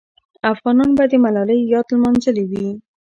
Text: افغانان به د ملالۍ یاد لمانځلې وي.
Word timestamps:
افغانان 0.51 0.89
به 0.97 1.03
د 1.11 1.13
ملالۍ 1.25 1.59
یاد 1.73 1.87
لمانځلې 1.93 2.43
وي. 2.51 2.67